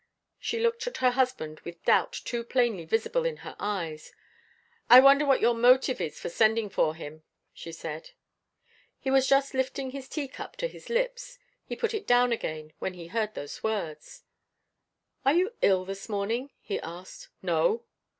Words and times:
She 0.39 0.59
looked 0.59 0.87
at 0.87 0.97
her 0.97 1.11
husband 1.11 1.59
with 1.59 1.85
doubt 1.85 2.11
too 2.11 2.43
plainly 2.43 2.85
visible 2.85 3.23
in 3.23 3.37
her 3.45 3.55
eyes. 3.59 4.11
"I 4.89 4.99
wonder 4.99 5.27
what 5.27 5.41
your 5.41 5.53
motive 5.53 6.01
is 6.01 6.19
for 6.19 6.27
sending 6.27 6.71
for 6.71 6.95
him," 6.95 7.21
she 7.53 7.71
said. 7.71 8.09
He 8.99 9.11
was 9.11 9.29
just 9.29 9.53
lifting 9.53 9.91
his 9.91 10.09
teacup 10.09 10.55
to 10.55 10.67
his 10.67 10.89
lips 10.89 11.37
he 11.65 11.75
put 11.75 11.93
it 11.93 12.07
down 12.07 12.31
again 12.31 12.73
when 12.79 12.95
he 12.95 13.09
heard 13.09 13.35
those 13.35 13.61
words. 13.61 14.23
"Are 15.23 15.33
you 15.35 15.53
ill 15.61 15.85
this 15.85 16.09
morning?" 16.09 16.49
he 16.59 16.79
asked. 16.79 17.29
"No." 17.43 17.85